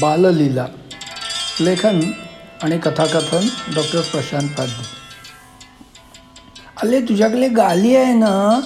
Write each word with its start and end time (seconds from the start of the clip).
बाललीला 0.00 0.66
लेखन 1.60 2.00
आणि 2.62 2.78
कथाकथन 2.78 3.48
डॉक्टर 3.74 4.00
प्रशांत 4.00 4.48
पाध्ये 4.48 4.84
अले 6.82 7.00
तुझ्याकडे 7.00 7.48
गाली 7.48 7.96
आहे 7.96 8.12
ना 8.14 8.60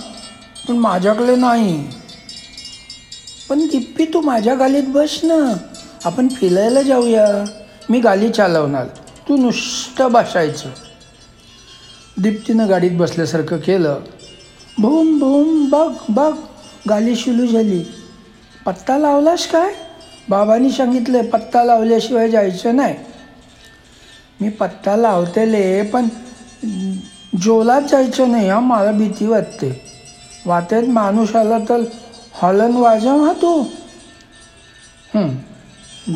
पण 0.68 0.76
माझ्याकडे 0.76 1.36
नाही. 1.36 1.88
पण 3.48 3.66
दिप्पी 3.66 4.04
तू 4.04 4.20
माझ्या 4.20 4.54
गालीत 4.54 4.82
बस 4.86 5.20
ना. 5.22 5.56
आपण 6.04 6.28
फिरायला 6.28 6.82
जाऊया. 6.82 7.44
मी 7.90 8.00
गाली 8.00 8.28
चालवणार. 8.28 8.86
तू 9.28 9.36
नुसतं 9.36 10.12
बसायचं. 10.12 10.68
दिप्तीनं 12.18 12.68
गाडीत 12.68 12.90
बसल्यासारखं 12.90 13.56
केलं. 13.56 14.00
भूम 14.78 15.18
भूम 15.18 15.68
बघ 15.70 15.92
बघ 16.08 16.34
गाली 16.88 17.16
शिलू 17.16 17.46
झाली. 17.46 17.82
पत्ता 18.66 18.98
लावलास 18.98 19.46
काय? 19.46 19.74
बाबांनी 20.28 20.70
सांगितलं 20.70 21.28
पत्ता 21.30 21.64
लावल्याशिवाय 21.64 22.28
जायचं 22.30 22.76
नाही. 22.76 22.94
मी 24.40 24.48
पत्ता 24.48 24.96
लावतेले 24.96 25.82
पण 25.82 26.08
जोलात 27.42 27.82
जायचं 27.82 28.30
नाही 28.32 28.48
हा 28.48 28.60
मला 28.60 28.92
भीती 28.92 29.26
वाटते. 29.26 29.70
वाटेत 30.46 30.88
माणूस 30.88 31.34
आला 31.36 31.58
तर 31.68 31.82
हॉलन 32.32 32.76
वाजव 32.76 33.24
हा 33.24 33.32
तू. 33.32 33.62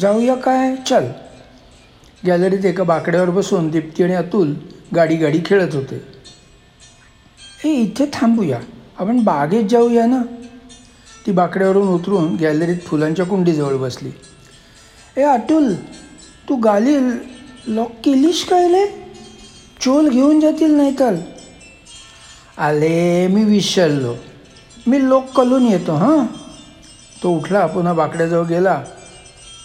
जाऊया 0.01 0.35
काय? 0.35 0.75
चल. 0.87 1.07
गॅलरीत 2.27 2.65
एका 2.65 2.85
बाकड्यावर 2.85 3.31
बसून 3.31 3.69
दीप्ती 3.69 4.03
आणि 4.03 4.15
अतुल 4.15 4.55
गाडी 4.95 5.17
गाडी 5.17 5.41
खेळत 5.45 5.75
होते. 5.75 6.03
हे 7.65 7.73
इथे 7.73 8.07
थांबूया. 8.13 8.59
आपण 8.99 9.23
बागेत 9.25 9.65
जाऊया 9.65 10.07
ना? 10.07 10.23
ती 11.27 11.33
बाकड्यावरून 11.33 11.89
उतरून 11.89 12.37
गॅलरीत 12.37 12.77
फुलांच्या 12.87 13.27
कुंडीजवळ 13.27 13.77
बसली. 13.77 14.11
ए 15.17 15.23
अतुल 15.23 15.75
तू 16.49 16.57
गाली 16.57 16.99
लॉक 17.67 17.91
केलीस 18.05 18.45
काय 18.45 18.69
रे? 18.69 18.87
चोल 19.81 20.09
घेऊन 20.09 20.41
जातील 20.41 20.75
नाही 20.75 20.99
तर 20.99 21.15
आले 22.59 23.27
मी 23.27 23.45
विसरलो. 23.45 24.15
मी 24.87 25.09
लोक 25.09 25.25
कलून 25.31 25.67
येतो 25.67 25.93
हां. 25.93 26.27
तो 27.23 27.31
उठला 27.31 27.67
पुन्हा 27.67 27.93
बाकड्याजवळ 27.93 28.45
गेला. 28.45 28.85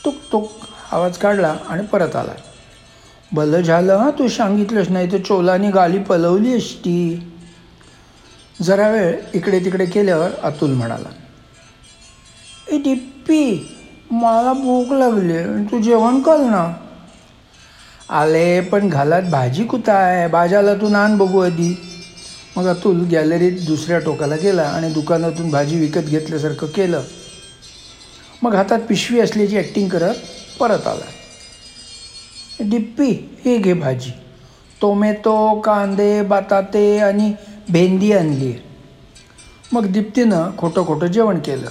तुक 0.05 0.15
तुक 0.31 0.52
आवाज 0.91 1.17
काढला 1.17 1.55
आणि 1.69 1.85
परत 1.85 2.15
आला. 2.15 2.33
भलं 3.31 3.61
झालं 3.61 3.93
हां 3.93 4.11
तू 4.11 4.27
सांगितलंच 4.27 4.89
नाही 4.89 5.11
तर 5.11 5.17
चोलानी 5.17 5.71
गाली 5.71 5.99
पलवली 5.99 6.58
असती. 6.58 7.27
जरा 8.61 8.89
वेळ 8.89 9.15
इकडे 9.33 9.59
तिकडे 9.59 9.85
केल्यावर 9.85 10.30
अतुल 10.43 10.71
म्हणाला. 10.71 11.09
ए 12.75 12.77
डिप्पी 12.77 13.43
मला 14.11 14.53
भूक 14.53 14.91
लागली 14.93 15.65
तू 15.71 15.79
जेवण 15.81 16.19
कर 16.21 16.37
ना. 16.37 16.63
आले 18.09 18.59
पण 18.61 18.89
घालात 18.89 19.21
भाजी 19.31 19.63
कुठं 19.63 19.91
आहे 19.91 20.27
भाज्याला 20.27 20.73
तू 20.73 20.89
नान 20.89 21.17
बघू 21.17 21.39
आधी. 21.39 21.75
मग 22.57 22.67
अतुल 22.67 23.03
गॅलरीत 23.11 23.65
दुसऱ्या 23.67 23.99
टोकाला 23.99 24.35
गेला 24.35 24.63
आणि 24.63 24.89
दुकानातून 24.89 25.49
भाजी 25.49 25.79
विकत 25.79 26.09
घेतल्यासारखं 26.09 26.67
केलं. 26.67 27.01
मग 28.41 28.55
हातात 28.55 28.79
पिशवी 28.79 29.19
असल्याची 29.19 29.57
ॲक्टिंग 29.57 29.89
करत 29.89 30.15
परत 30.59 30.87
आला. 30.87 31.05
डिप्पी 32.59 33.09
हे 33.45 33.57
घे 33.57 33.73
भाजी. 33.73 34.11
टोमॅटो 34.81 35.59
कांदे 35.61 36.21
बटाटे 36.21 36.97
आणि 36.97 37.31
भेंडी 37.69 38.11
आणली 38.13 38.53
मग 39.71 39.85
दिप्तीनं 39.85 40.49
खोटं 40.57 40.85
खोटं 40.85 41.07
जेवण 41.07 41.39
केलं. 41.39 41.69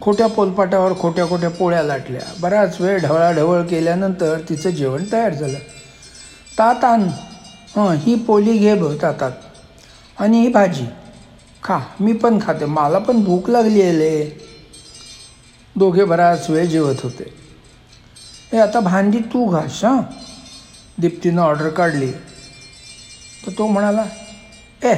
खोट्या 0.00 0.26
पोलपाटावर 0.26 0.92
खोट्या 1.00 1.28
खोट्या 1.28 1.50
पोळ्या 1.50 1.82
लाटल्या. 1.82 2.22
बराच 2.40 2.80
वेळ 2.80 2.98
ढवळाढवळ 2.98 3.62
केल्यानंतर 3.62 4.38
तिचं 4.48 4.70
जेवण 4.70 5.04
तयार 5.12 5.34
झालं. 5.34 5.58
तात 6.58 6.84
आण 6.84 7.08
हं 7.76 7.94
ही 7.94 8.14
पोली 8.14 8.58
घे 8.58 8.74
ब 8.74 9.02
तातात. 9.02 9.32
आणि 10.18 10.40
ही 10.40 10.48
भाजी. 10.48 10.86
खा 11.62 11.78
मी 12.00 12.12
पण 12.12 12.38
खाते. 12.42 12.64
मला 12.64 12.98
पण 12.98 13.24
भूक 13.24 13.50
लागली 13.50 13.82
आहे. 13.82 13.98
ले 13.98 14.38
दोघे 15.76 16.04
बराच 16.04 16.50
वेळ 16.50 16.66
जेवत 16.66 16.94
होते. 17.02 17.34
हे 18.52 18.58
आता 18.58 18.80
भांडी 18.80 19.18
तू 19.18 19.46
घास 19.46 19.84
हां. 19.84 20.00
दीप्तीनं 20.98 21.42
ऑर्डर 21.42 21.68
काढली. 21.68 22.12
तर 23.46 23.50
तो 23.58 23.66
म्हणाला 23.66 24.04
ए 24.82 24.94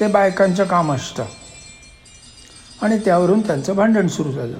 ते 0.00 0.06
बायकांचं 0.06 0.64
काम 0.64 0.92
असतं. 0.92 1.24
आणि 2.82 2.98
त्यावरून 2.98 3.40
त्यांचं 3.40 3.76
भांडण 3.76 4.06
सुरू 4.06 4.32
झालं. 4.32 4.56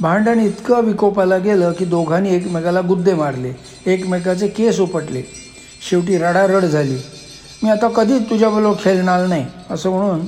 भांडण 0.00 0.40
इतकं 0.40 0.80
विकोपाला 0.80 1.38
गेलं 1.38 1.72
की 1.72 1.84
दोघांनी 1.84 2.34
एकमेकाला 2.34 2.80
गुद्दे 2.80 3.14
मारले 3.14 3.52
एकमेकाचे 3.86 4.48
केस 4.48 4.80
उपटले. 4.80 5.22
शेवटी 5.90 6.18
रडारड 6.18 6.64
झाली. 6.64 6.96
मी 7.62 7.70
आता 7.70 7.88
कधीच 7.88 8.22
तुझ्याबरोबर 8.22 8.76
खेळणार 8.80 9.26
नाही 9.26 9.46
असं 9.70 9.90
म्हणून 9.90 10.26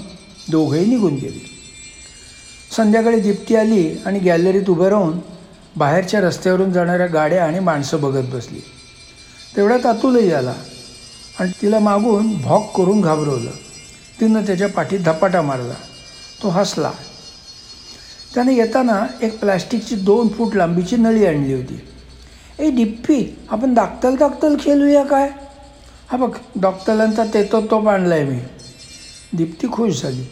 दोघंही 0.50 0.86
निघून 0.86 1.14
गेले. 1.14 1.56
संध्याकाळी 2.76 3.20
दिप्ती 3.20 3.56
आली 3.56 3.96
आणि 4.06 4.18
गॅलरीत 4.18 4.70
उभं 4.70 4.88
राहून 4.88 5.18
बाहेरच्या 5.76 6.20
रस्त्यावरून 6.20 6.72
जाणाऱ्या 6.72 7.06
गाड्या 7.06 7.44
आणि 7.44 7.58
माणसं 7.58 8.00
बघत 8.00 8.34
बसली. 8.34 8.62
तेवढ्यात 9.56 9.86
अतुलही 9.86 10.32
आला 10.32 10.54
आणि 11.40 11.50
तिला 11.62 11.78
मागून 11.78 12.42
भॉक 12.42 12.76
करून 12.76 13.00
घाबरवलं. 13.00 13.50
तिनं 14.20 14.42
त्याच्या 14.42 14.68
पाठीत 14.68 15.00
धपाटा 15.00 15.42
मारला. 15.42 15.74
तो 16.42 16.48
हसला. 16.48 16.90
त्याने 18.36 18.54
येताना 18.54 19.06
एक 19.22 19.38
प्लॅस्टिकची 19.40 19.94
दोन 19.94 20.28
फूट 20.28 20.54
लांबीची 20.54 20.96
नळी 20.96 21.24
आणली 21.26 21.54
होती. 21.54 21.78
ए 22.58 22.70
डिप्पी 22.70 23.36
आपण 23.50 23.74
दाखतल 23.74 24.16
दाखतल 24.16 24.56
खेळूया 24.60 25.04
काय? 25.04 25.28
हा 26.10 26.16
बघ 26.16 26.30
डॉक्टरांचा 26.60 27.24
तेतो 27.34 27.60
तोप 27.60 27.88
आणला 27.88 28.14
आहे 28.14 28.24
मी. 28.24 28.38
दीप्ती 29.32 29.68
खुश 29.72 30.02
झाली. 30.02 30.24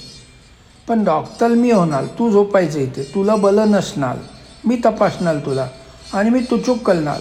पण 0.89 1.05
डॉक्टर 1.05 1.49
मी 1.49 1.71
होणार 1.71 2.05
तू 2.19 2.31
झोपायचं 2.31 2.79
इथे 2.79 3.03
तुला 3.15 3.37
बलं 3.37 3.71
नसणार 3.71 4.17
मी 4.65 4.77
तपासणार 4.85 5.37
तुला 5.37 5.69
आणि 6.15 6.31
मी 6.31 6.41
तुचूक 6.41 6.79
करणार. 6.79 7.21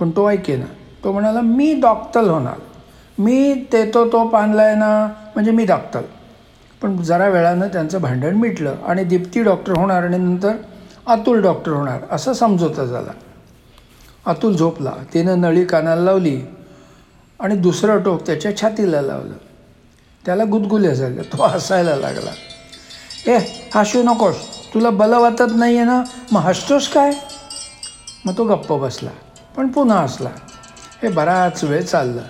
पण 0.00 0.10
तो 0.10 0.30
ऐके 0.30 0.56
ना 0.56 0.66
तो 1.04 1.12
म्हणाला 1.12 1.40
मी 1.40 1.74
डॉक्टर 1.74 2.20
होणार 2.20 2.58
मी 3.18 3.54
तेतो 3.72 4.04
तोप 4.12 4.36
आणला 4.36 4.62
आहे 4.62 4.74
ना 4.74 5.06
म्हणजे 5.34 5.50
मी 5.50 5.64
डॉक्टर 5.64 6.00
पण 6.82 6.96
जरा 6.96 7.28
वेळानं 7.28 7.68
त्यांचं 7.68 8.00
भांडण 8.00 8.34
मिटलं 8.34 8.74
आणि 8.86 9.04
दीप्ती 9.04 9.42
डॉक्टर 9.42 9.72
होणार 9.76 10.02
आणि 10.02 10.18
नंतर 10.18 10.52
अतुल 11.06 11.42
डॉक्टर 11.42 11.72
होणार 11.72 12.00
असं 12.10 12.32
समजोता 12.32 12.84
झाला. 12.84 13.12
अतुल 14.26 14.56
झोपला 14.56 14.92
तिनं 15.14 15.40
नळी 15.40 15.64
कानाला 15.64 16.02
लावली 16.02 16.40
आणि 17.40 17.56
दुसरं 17.56 18.02
टोक 18.02 18.26
त्याच्या 18.26 18.56
छातीला 18.56 19.00
लावलं. 19.02 19.34
त्याला 20.26 20.44
गुदगुल्या 20.44 20.94
झाल्या 20.94 21.24
तो 21.24 21.42
हसायला 21.42 21.96
लागला. 21.96 22.30
ए 23.32 23.38
हसू 23.74 24.02
नकोस 24.02 24.36
तुला 24.74 24.90
बलं 24.90 25.18
वाटत 25.18 25.52
नाही 25.56 25.76
आहे 25.76 25.86
ना? 25.86 26.02
मग 26.32 26.40
हसतोस 26.40 26.88
काय? 26.88 27.12
मग 28.24 28.38
तो 28.38 28.44
गप्प 28.44 28.72
बसला 28.72 29.10
पण 29.56 29.68
पुन्हा 29.68 29.98
हसला. 29.98 30.30
हे 31.02 31.08
बराच 31.08 31.64
वेळ 31.64 31.82
चाललं. 31.82 32.22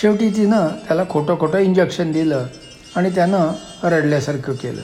शेवटी 0.00 0.30
तिनं 0.30 0.68
त्याला 0.68 1.02
खोटं 1.10 1.38
खोटं 1.38 1.58
इंजेक्शन 1.58 2.12
दिलं. 2.12 2.46
आणि 2.96 3.10
त्यानं 3.10 3.52
रडल्यासारखं 3.82 4.52
केलं. 4.52 4.82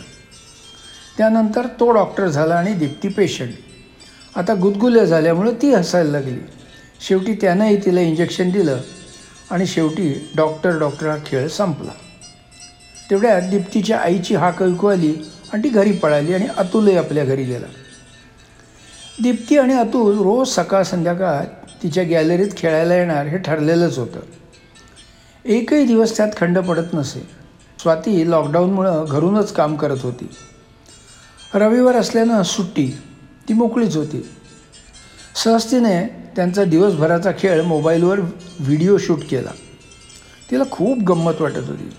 त्यानंतर 1.19 1.67
तो 1.67 1.91
डॉक्टर 1.91 2.29
झाला 2.29 2.55
आणि 2.55 2.75
दीप्ती 2.75 3.09
पेशंट. 3.09 3.51
आता 4.37 4.55
गुदगुल्या 4.55 5.05
झाल्यामुळं 5.05 5.53
ती 5.63 5.75
हसायला 5.75 6.11
लागली. 6.11 6.41
शेवटी 7.09 7.35
त्यानंही 7.35 7.77
तिला 7.77 8.01
इंजेक्शन 8.01 8.51
दिलं 8.51 8.81
आणि 9.51 9.67
शेवटी 9.67 10.31
डॉक्टर 10.37 10.79
डॉक्टर 10.79 11.09
हा 11.09 11.17
खेळ 11.27 11.49
संपला. 11.49 11.93
तेवढ्यात 13.11 13.43
दीप्तीच्या 13.43 13.99
आईची 13.99 14.35
हाक 14.35 14.63
ऐकू 14.63 14.87
आली 14.87 15.15
आणि 15.53 15.65
ती 15.65 15.69
घरी 15.69 15.93
पळाली 15.93 16.35
आणि 16.35 16.47
अतुलही 16.57 16.97
आपल्या 16.97 17.25
घरी 17.25 17.45
गेला. 17.45 17.67
दीप्ती 19.23 19.59
आणि 19.59 19.75
अतुल 19.75 20.19
रोज 20.19 20.49
सकाळ 20.49 20.83
संध्याकाळ 20.83 21.45
तिच्या 21.83 22.05
गॅलरीत 22.05 22.49
खेळायला 22.57 22.95
येणार 22.95 23.27
हे 23.27 23.39
ठरलेलंच 23.39 23.99
होतं. 23.99 24.21
एकही 25.45 25.85
दिवस 25.85 26.17
त्यात 26.17 26.29
खंड 26.37 26.59
पडत 26.59 26.95
नसे. 26.95 27.40
स्वाती 27.83 28.31
लॉकडाऊनमुळं 28.31 29.05
घरूनच 29.11 29.53
काम 29.53 29.77
करत 29.77 29.97
होती. 30.03 30.29
रविवार 31.55 31.95
असल्यानं 31.95 32.43
सुट्टी 32.43 32.99
ती 33.49 33.55
मोकळीच 33.55 33.97
होती. 33.97 34.31
सहजतीने 35.45 36.31
त्यांचा 36.37 36.65
दिवसभराचा 36.65 37.31
खेळ 37.39 37.63
मोबाईलवर 37.63 38.21
व्हिडिओ 38.61 38.99
शूट 38.99 39.19
केला. 39.31 39.51
तिला 40.51 40.65
खूप 40.71 40.99
गंमत 40.99 41.41
वाटत 41.41 41.69
होती. 41.69 41.93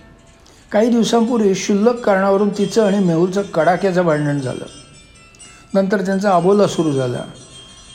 काही 0.71 0.89
दिवसांपूर्वी 0.89 1.53
क्षुल्लक 1.53 1.99
कारणावरून 1.99 2.49
तिचं 2.49 2.85
आणि 2.85 2.99
मेहुलचं 2.99 3.41
कडाक्याचं 3.41 4.05
भांडण 4.05 4.39
झालं. 4.39 4.65
नंतर 5.73 6.05
त्यांचा 6.05 6.35
अबोला 6.35 6.67
सुरू 6.67 6.91
झाला 6.91 7.23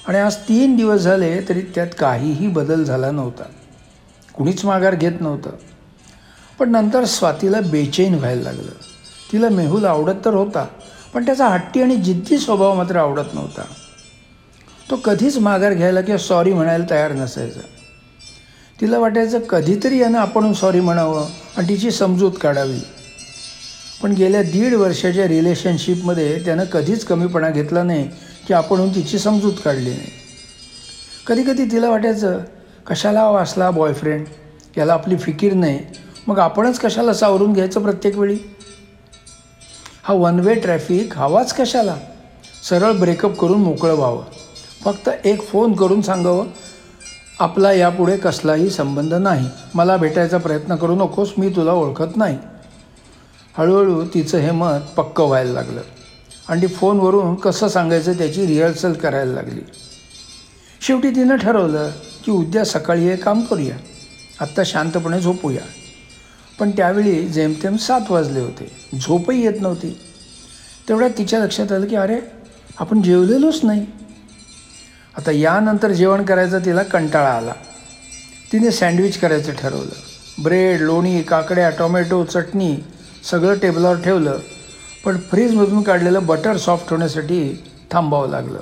आणि 0.08 0.18
आज 0.18 0.36
तीन 0.36 0.76
दिवस 0.76 1.00
झाले 1.00 1.40
तरी 1.48 1.60
त्यात 1.60 1.86
काहीही 1.98 2.48
बदल 2.48 2.84
झाला 2.84 3.10
नव्हता. 3.10 3.42
कुणीच 4.34 4.64
माघार 4.64 4.94
घेत 4.94 5.20
नव्हतं. 5.20 5.50
पण 6.58 6.70
नंतर 6.70 7.04
स्वातीला 7.04 7.60
बेचैन 7.60 8.14
व्हायला 8.14 8.42
लागलं. 8.42 8.70
तिला 9.32 9.48
मेहुल 9.48 9.84
आवडत 9.84 10.24
तर 10.24 10.34
होता 10.34 10.66
पण 11.14 11.26
त्याचा 11.26 11.48
हट्टी 11.48 11.82
आणि 11.82 11.96
जिद्दी 11.96 12.38
स्वभाव 12.38 12.74
मात्र 12.74 12.96
आवडत 12.96 13.34
नव्हता. 13.34 13.62
तो 14.90 14.96
कधीच 14.96 15.38
माघार 15.38 15.74
घ्यायला 15.74 16.00
किंवा 16.00 16.18
सॉरी 16.18 16.52
म्हणायला 16.52 16.84
तयार 16.90 17.12
नसायचा. 17.12 17.60
तिला 18.80 18.98
वाटायचं 18.98 19.38
कधीतरी 19.38 19.98
यानं 19.98 20.18
आपण 20.18 20.52
सॉरी 20.52 20.80
म्हणावं 20.80 21.26
आणि 21.56 21.68
तिची 21.68 21.90
समजूत 21.90 22.32
काढावी. 22.40 22.78
पण 24.02 24.12
गेल्या 24.12 24.42
दीड 24.42 24.74
वर्षाच्या 24.74 25.28
रिलेशनशिपमध्ये 25.28 26.44
त्यानं 26.44 26.64
कधीच 26.64 27.04
कमीपणा 27.04 27.50
घेतला 27.50 27.82
नाही 27.82 28.10
की 28.48 28.54
आपण 28.54 28.88
तिची 28.88 29.18
समजूत 29.18 29.52
काढली 29.64 29.90
नाही. 29.90 30.10
कधीकधी 31.26 31.64
तिला 31.64 31.90
वाटायचं 31.90 32.40
कशाला 32.86 33.24
वाचला 33.24 33.42
असला 33.42 33.70
बॉयफ्रेंड 33.70 34.26
याला 34.76 34.92
आपली 34.92 35.16
फिकीर 35.16 35.52
नाही. 35.52 35.80
मग 36.28 36.38
आपणच 36.38 36.78
कशाला 36.78 37.14
सावरून 37.14 37.52
घ्यायचं 37.52 37.82
प्रत्येक 37.82 38.19
वेळी? 38.19 38.38
हा 40.02 40.14
वन 40.14 40.40
वे 40.40 40.55
ट्रॅफिक 40.55 41.19
हवाच 41.19 41.55
कशाला? 41.55 41.96
सरळ 42.69 42.93
ब्रेकअप 42.93 43.38
करून 43.38 43.58
मोकळं 43.58 43.94
व्हावं. 43.94 44.25
फक्त 44.84 45.11
एक 45.25 45.43
फोन 45.43 45.73
करून 45.73 46.00
सांगावं 46.02 46.46
आपला 47.38 47.73
यापुढे 47.73 48.17
कसलाही 48.17 48.70
संबंध 48.70 49.14
नाही. 49.14 49.50
मला 49.75 49.96
भेटायचा 49.96 50.38
प्रयत्न 50.38 50.76
करू 50.76 50.94
नकोस 50.94 51.32
मी 51.38 51.49
तुला 51.49 51.73
ओळखत 51.73 52.17
नाही. 52.17 52.38
हळूहळू 53.58 54.05
तिचं 54.14 54.38
हे 54.38 54.50
मत 54.50 54.78
पक्कं 54.96 55.25
व्हायला 55.25 55.52
लागलं. 55.52 55.81
आणि 56.49 56.62
ती 56.62 56.67
फोनवरून 56.67 57.34
कसं 57.34 57.69
सांगायचं 57.69 58.12
त्याची 58.12 58.46
रिहर्सल 58.46 58.93
करायला 58.93 59.32
लागली. 59.32 59.61
शेवटी 60.81 61.11
तिनं 61.11 61.37
ठरवलं 61.37 61.90
की 62.25 62.31
उद्या 62.32 62.64
सकाळी 62.64 63.08
हे 63.08 63.17
काम 63.17 63.40
करूया. 63.40 63.76
आत्ता 64.40 64.62
शांतपणे 64.64 65.20
झोपूया. 65.20 65.62
पण 66.60 66.70
त्यावेळी 66.70 67.28
जेमतेम 67.28 67.76
सात 67.76 68.00
वाजले 68.10 68.40
होते. 68.40 68.70
झोपही 69.00 69.44
येत 69.44 69.60
नव्हती. 69.60 70.00
तेवढ्यात 70.88 71.10
तिच्या 71.18 71.38
लक्षात 71.38 71.72
आलं 71.72 71.86
की 71.86 71.96
अरे 71.96 72.18
आपण 72.78 73.02
जेवलेलोच 73.02 73.60
नाही. 73.62 73.86
आता 75.16 75.30
यानंतर 75.30 75.92
जेवण 75.92 76.24
करायचा 76.24 76.58
तिला 76.58 76.82
कंटाळा 76.82 77.30
आला. 77.30 77.52
तिने 78.52 78.70
सँडविच 78.70 79.18
करायचं 79.18 79.52
ठरवलं. 79.52 80.42
ब्रेड 80.42 80.80
लोणी 80.80 81.22
काकड्या 81.22 81.70
टोमॅटो 81.70 82.24
चटणी 82.24 82.76
सगळं 83.30 83.58
टेबलावर 83.58 83.96
ठेवलं. 84.00 84.38
पण 85.04 85.16
फ्रीजमधून 85.16 85.82
काढलेलं 85.82 86.26
बटर 86.26 86.56
सॉफ्ट 86.56 86.90
होण्यासाठी 86.90 87.64
थांबावं 87.90 88.28
लागलं. 88.28 88.58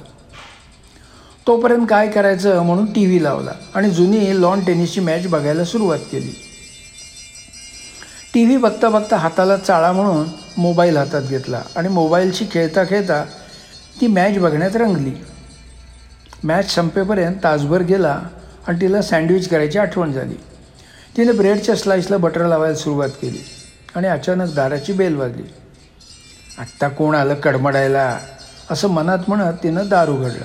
तोपर्यंत 1.46 1.86
काय 1.90 2.08
करायचं 2.08 2.62
म्हणून 2.62 2.92
टी 2.92 3.06
व्ही 3.06 3.24
लावला 3.24 3.52
आणि 3.74 3.90
जुनी 3.90 4.42
लॉन 4.42 4.60
टेनिसची 4.64 5.00
मॅच 5.00 5.26
बघायला 5.26 5.64
सुरुवात 5.64 5.98
केली. 5.98 6.43
टी 8.34 8.44
व्ही 8.44 8.56
बघता 8.56 8.88
बघता 8.88 9.16
हाताला 9.16 9.56
चाळा 9.56 9.92
म्हणून 9.92 10.26
मोबाईल 10.58 10.96
हातात 10.96 11.22
घेतला 11.22 11.62
आणि 11.76 11.88
मोबाईलशी 11.88 12.46
खेळता 12.50 12.84
खेळता 12.84 13.24
ती 14.00 14.06
मॅच 14.06 14.38
बघण्यात 14.38 14.76
रंगली. 14.76 15.12
मॅच 16.44 16.70
संपेपर्यंत 16.70 17.34
तासभर 17.44 17.82
गेला 17.82 18.20
आणि 18.68 18.80
तिला 18.80 19.02
सँडविच 19.02 19.48
करायची 19.48 19.78
आठवण 19.78 20.12
झाली. 20.12 20.34
तिने 21.16 21.32
ब्रेडच्या 21.32 21.76
स्लाईसला 21.76 22.16
बटर 22.16 22.46
लावायला 22.46 22.74
सुरुवात 22.74 23.08
केली 23.08 23.38
आणि 23.94 24.08
अचानक 24.08 24.54
दाराची 24.54 24.92
बेल 24.92 25.16
वाजली. 25.16 25.42
आत्ता 26.58 26.88
कोण 26.88 27.14
आलं 27.14 27.34
कडमडायला? 27.34 28.18
असं 28.70 28.88
मनात 28.88 29.18
म्हणत 29.28 29.52
तिनं 29.62 29.88
दार 29.88 30.10
उघडलं. 30.10 30.44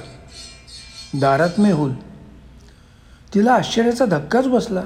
दारात 1.19 1.59
मेहुल. 1.59 1.91
तिला 3.33 3.53
आश्चर्याचा 3.53 4.05
धक्काच 4.05 4.47
बसला. 4.47 4.81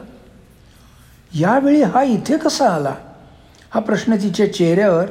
यावेळी 1.34 1.82
हा 1.82 2.04
इथे 2.04 2.38
कसा 2.38 2.70
आला? 2.70 2.94
हा 3.74 3.80
प्रश्न 3.80 4.16
तिच्या 4.16 4.54
चेहऱ्यावर 4.54 5.06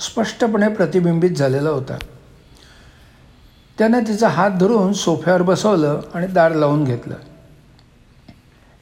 स्पष्टपणे 0.00 0.68
प्रतिबिंबित 0.68 1.30
झालेला 1.30 1.70
होता. 1.70 1.98
त्यानं 3.78 4.00
तिचा 4.08 4.28
हात 4.28 4.50
धरून 4.50 4.92
सोफ्यावर 4.92 5.42
बसवलं 5.42 6.00
आणि 6.14 6.26
दार 6.26 6.54
लावून 6.54 6.84
घेतलं. 6.84 7.14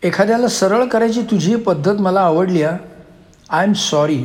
एखाद्याला 0.02 0.48
सरळ 0.48 0.84
करायची 0.84 1.22
तुझी 1.22 1.56
पद्धत 1.56 2.00
मला 2.00 2.20
आवडली 2.20 2.62
आय 2.62 3.64
एम 3.64 3.72
सॉरी 3.72 4.24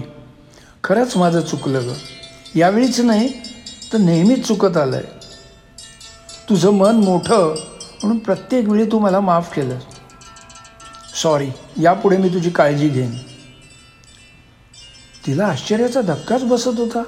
खरंच 0.83 1.17
माझं 1.17 1.41
चुकलं 1.41 1.87
गं. 1.87 1.93
यावेळीच 2.55 2.99
नाही 2.99 3.29
तर 3.93 3.97
नेहमीच 3.97 4.47
चुकत 4.47 4.77
आलं 4.77 4.95
आहे 4.95 5.05
तुझं 6.49 6.71
मन 6.71 6.95
मोठं 6.95 7.55
म्हणून 8.03 8.17
प्रत्येक 8.17 8.69
वेळी 8.69 8.85
तू 8.91 8.99
मला 8.99 9.19
माफ 9.19 9.53
केलं 9.53 9.77
सॉरी 11.21 11.47
यापुढे 11.81 12.17
मी 12.17 12.29
तुझी 12.29 12.49
काळजी 12.49 12.89
घेईन. 12.89 13.11
तिला 15.27 15.45
आश्चर्याचा 15.45 16.01
धक्काच 16.01 16.43
बसत 16.43 16.79
होता. 16.79 17.03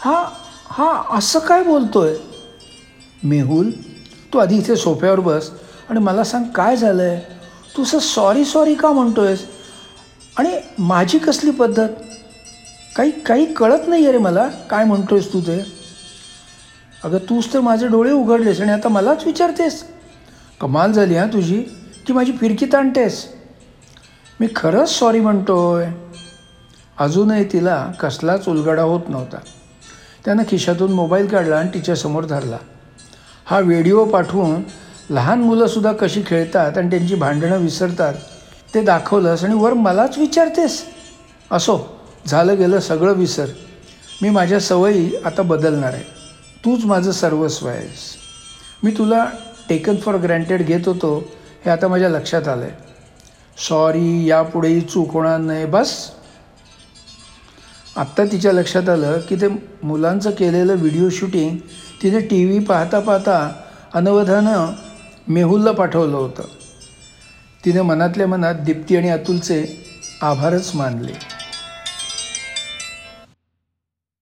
हा 0.00 0.24
हा 0.68 1.02
असं 1.16 1.38
काय 1.38 1.62
बोलतोय? 1.62 2.14
मेहुल 3.22 3.70
तू 4.32 4.38
आधी 4.38 4.56
इथे 4.58 4.76
सोफ्यावर 4.76 5.20
बस 5.20 5.50
आणि 5.90 6.00
मला 6.00 6.24
सांग 6.24 6.44
काय 6.44 6.76
झालं 6.76 7.02
आहे 7.02 7.20
तू 7.76 7.82
असं 7.82 7.98
सॉरी 7.98 8.44
सॉरी 8.44 8.74
का 8.74 8.92
म्हणतोयस? 8.92 9.44
आणि 10.36 10.60
माझी 10.78 11.18
कसली 11.18 11.50
पद्धत? 11.50 11.88
काही 12.96 13.10
काही 13.10 13.54
कळत 13.54 13.88
नाही 13.88 14.02
आहे 14.02 14.12
रे 14.12 14.18
मला 14.18 14.48
काय 14.70 14.84
म्हणतोयस 14.84 15.32
तू 15.32 15.40
ते. 15.40 15.64
अगं 17.04 17.18
तूच 17.18 17.52
तर 17.52 17.60
माझे 17.60 17.86
डोळे 17.86 18.12
उघडलेस 18.12 18.60
आणि 18.60 18.72
आता 18.72 18.88
मलाच 18.88 19.24
विचारतेस. 19.24 19.84
कमाल 20.60 20.92
झाली 20.92 21.16
हां 21.16 21.28
तुझी. 21.28 21.64
ती 22.08 22.12
माझी 22.12 22.32
फिरकी 22.32 22.66
ताणतेस. 22.66 23.26
मी 24.40 24.46
खरंच 24.56 24.98
सॉरी 24.98 25.20
म्हणतोय. 25.20 25.86
अजूनही 26.98 27.44
तिला 27.44 27.92
कसलाच 28.00 28.48
उलगडा 28.48 28.82
होत 28.82 29.00
नव्हता. 29.08 29.36
त्यानं 30.24 30.42
खिशातून 30.48 30.92
मोबाईल 30.92 31.26
काढला 31.26 31.56
आणि 31.56 31.68
तिच्यासमोर 31.74 32.24
धरला. 32.24 32.56
हा 33.44 33.60
व्हिडिओ 33.60 34.04
पाठवून 34.04 34.62
लहान 35.10 35.40
मुलंसुद्धा 35.40 35.92
कशी 35.92 36.22
खेळतात 36.26 36.78
आणि 36.78 36.90
त्यांची 36.90 37.14
भांडणं 37.14 37.58
विसरतात 37.58 38.14
ते 38.74 38.82
दाखवलंस 38.82 39.44
आणि 39.44 39.54
वर 39.54 39.72
मलाच 39.72 40.18
विचारतेस. 40.18 40.84
असो 41.50 42.00
झालं 42.26 42.56
गेलं 42.56 42.80
सगळं 42.80 43.12
विसर. 43.12 43.46
मी 44.22 44.30
माझ्या 44.30 44.60
सवयी 44.60 45.12
आता 45.24 45.42
बदलणार 45.42 45.92
आहे. 45.92 46.04
तूच 46.64 46.84
माझं 46.84 47.12
सर्वस्व 47.12 47.68
आहेस. 47.68 48.16
मी 48.82 48.90
तुला 48.90 49.26
टेकन 49.68 49.96
फॉर 49.96 50.14
ग्रँटेड 50.14 50.62
घेत 50.62 50.80
होतो. 50.86 51.24
हे 51.64 51.70
आता 51.70 51.88
माझ्या 51.88 52.08
लक्षात 52.08 52.48
आलं 52.48 52.64
आहे 52.64 52.72
सॉरी 53.68 54.26
यापुढेही 54.26 54.80
चूक 54.80 55.12
होणार 55.12 55.38
नाही 55.38 55.64
बस. 55.64 56.10
आत्ता 57.96 58.24
तिच्या 58.24 58.52
लक्षात 58.52 58.88
आलं 58.88 59.18
की 59.20 59.36
ते 59.36 59.48
मुलांचं 59.82 60.30
केलेलं 60.30 60.74
व्हिडिओ 60.74 61.08
शूटिंग 61.10 61.56
तिने 62.02 62.20
टी 62.20 62.44
व्ही 62.44 62.58
पाहता 62.58 63.00
पाहता 63.00 63.52
अनवधानं 63.94 64.72
मेहुलला 65.28 65.72
पाठवलं 65.72 66.16
होतं. 66.16 66.42
तिने 67.64 67.82
मनातल्या 67.82 68.26
मनात 68.26 68.54
दीप्ती 68.54 68.96
आणि 68.96 69.10
अतुलचे 69.10 69.64
आभारच 70.22 70.70
मानले. 70.74 71.12